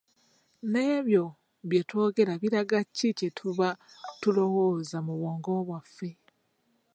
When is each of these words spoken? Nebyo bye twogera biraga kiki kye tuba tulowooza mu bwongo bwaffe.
Nebyo 0.71 1.23
bye 1.69 1.81
twogera 1.89 2.33
biraga 2.41 2.79
kiki 2.95 3.09
kye 3.17 3.29
tuba 3.37 3.69
tulowooza 4.21 4.97
mu 5.05 5.13
bwongo 5.19 5.51
bwaffe. 5.67 6.09